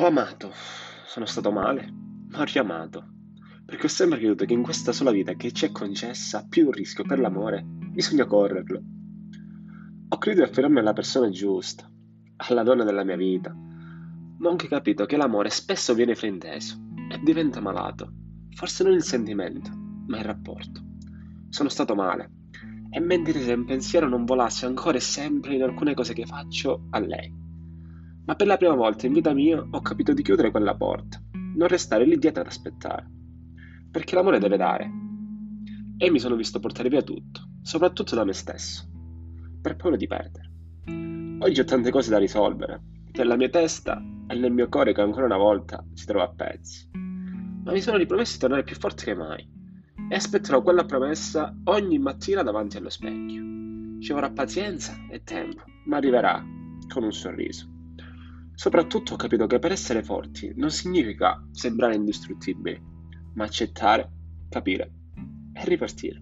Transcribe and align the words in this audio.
Ho 0.00 0.06
amato, 0.06 0.52
sono 1.06 1.26
stato 1.26 1.50
male, 1.50 1.92
ma 2.28 2.38
ho 2.38 2.44
riamato, 2.44 3.04
perché 3.64 3.86
ho 3.86 3.88
sempre 3.88 4.18
creduto 4.18 4.44
che 4.44 4.52
in 4.52 4.62
questa 4.62 4.92
sola 4.92 5.10
vita 5.10 5.34
che 5.34 5.50
ci 5.50 5.64
è 5.64 5.72
concessa, 5.72 6.46
più 6.48 6.66
un 6.66 6.70
rischio 6.70 7.02
per 7.02 7.18
l'amore, 7.18 7.64
bisogna 7.66 8.24
correrlo. 8.24 8.80
Ho 10.10 10.18
creduto 10.18 10.44
di 10.44 10.50
affermarmi 10.50 10.78
alla 10.78 10.92
persona 10.92 11.30
giusta, 11.30 11.90
alla 12.36 12.62
donna 12.62 12.84
della 12.84 13.02
mia 13.02 13.16
vita, 13.16 13.52
ma 13.52 14.46
ho 14.46 14.50
anche 14.52 14.68
capito 14.68 15.04
che 15.04 15.16
l'amore 15.16 15.50
spesso 15.50 15.94
viene 15.94 16.14
frainteso 16.14 16.78
e 17.10 17.18
diventa 17.20 17.60
malato, 17.60 18.12
forse 18.54 18.84
non 18.84 18.92
il 18.92 19.02
sentimento, 19.02 19.72
ma 20.06 20.18
il 20.18 20.24
rapporto. 20.24 20.80
Sono 21.48 21.68
stato 21.68 21.96
male, 21.96 22.30
e 22.90 23.00
mentre 23.00 23.40
se 23.40 23.52
un 23.52 23.64
pensiero 23.64 24.08
non 24.08 24.24
volasse 24.24 24.64
ancora 24.64 24.96
e 24.96 25.00
sempre 25.00 25.56
in 25.56 25.62
alcune 25.64 25.94
cose 25.94 26.14
che 26.14 26.24
faccio 26.24 26.86
a 26.90 27.00
lei 27.00 27.46
ma 28.28 28.34
per 28.34 28.46
la 28.46 28.58
prima 28.58 28.74
volta 28.74 29.06
in 29.06 29.14
vita 29.14 29.32
mia 29.32 29.58
ho 29.58 29.80
capito 29.80 30.12
di 30.12 30.22
chiudere 30.22 30.50
quella 30.50 30.76
porta, 30.76 31.18
non 31.32 31.66
restare 31.66 32.04
lì 32.04 32.18
dietro 32.18 32.42
ad 32.42 32.48
aspettare. 32.48 33.10
Perché 33.90 34.14
l'amore 34.14 34.38
deve 34.38 34.58
dare. 34.58 34.90
E 35.96 36.10
mi 36.10 36.18
sono 36.18 36.36
visto 36.36 36.60
portare 36.60 36.90
via 36.90 37.00
tutto, 37.00 37.40
soprattutto 37.62 38.14
da 38.14 38.24
me 38.24 38.34
stesso, 38.34 38.86
per 39.62 39.76
paura 39.76 39.96
di 39.96 40.06
perdere. 40.06 40.50
Oggi 41.38 41.58
ho 41.58 41.64
tante 41.64 41.90
cose 41.90 42.10
da 42.10 42.18
risolvere, 42.18 42.82
nella 43.12 43.36
mia 43.36 43.48
testa 43.48 43.98
e 44.26 44.34
nel 44.34 44.52
mio 44.52 44.68
cuore 44.68 44.92
che 44.92 45.00
ancora 45.00 45.24
una 45.24 45.38
volta 45.38 45.82
si 45.94 46.04
trova 46.04 46.24
a 46.24 46.32
pezzi. 46.34 46.86
Ma 46.92 47.72
mi 47.72 47.80
sono 47.80 47.96
ripromesso 47.96 48.34
di 48.34 48.40
tornare 48.40 48.62
più 48.62 48.76
forte 48.76 49.04
che 49.04 49.14
mai 49.14 49.48
e 50.10 50.14
aspetterò 50.14 50.60
quella 50.60 50.84
promessa 50.84 51.56
ogni 51.64 51.98
mattina 51.98 52.42
davanti 52.42 52.76
allo 52.76 52.90
specchio. 52.90 53.42
Ci 54.00 54.12
vorrà 54.12 54.30
pazienza 54.30 54.94
e 55.10 55.22
tempo, 55.24 55.62
ma 55.86 55.96
arriverà 55.96 56.44
con 56.88 57.04
un 57.04 57.12
sorriso. 57.12 57.76
Soprattutto 58.58 59.14
ho 59.14 59.16
capito 59.16 59.46
che 59.46 59.60
per 59.60 59.70
essere 59.70 60.02
forti 60.02 60.52
non 60.56 60.72
significa 60.72 61.46
sembrare 61.52 61.94
indistruttibili, 61.94 62.76
ma 63.34 63.44
accettare, 63.44 64.10
capire 64.48 64.94
e 65.52 65.64
ripartire. 65.64 66.20